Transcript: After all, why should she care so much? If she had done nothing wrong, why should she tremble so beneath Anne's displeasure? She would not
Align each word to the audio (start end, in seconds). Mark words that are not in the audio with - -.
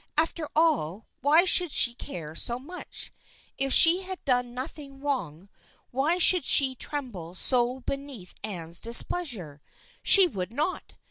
After 0.17 0.49
all, 0.55 1.05
why 1.21 1.45
should 1.45 1.71
she 1.71 1.93
care 1.93 2.33
so 2.33 2.57
much? 2.57 3.13
If 3.59 3.71
she 3.71 4.01
had 4.01 4.25
done 4.25 4.51
nothing 4.55 4.99
wrong, 4.99 5.47
why 5.91 6.17
should 6.17 6.43
she 6.43 6.73
tremble 6.73 7.35
so 7.35 7.81
beneath 7.81 8.33
Anne's 8.43 8.79
displeasure? 8.79 9.61
She 10.01 10.25
would 10.25 10.51
not 10.53 10.95